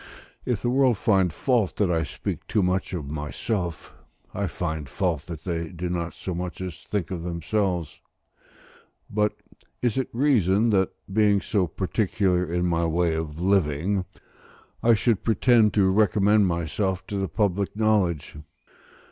[0.45, 3.93] If the world find fault that I speak too much of myself,
[4.33, 8.01] I find fault that they do not so much as think of themselves.
[9.11, 9.33] But
[9.79, 14.05] is it reason that, being so particular in my way of living,
[14.81, 18.37] I should pretend to recommend myself to the public knowledge?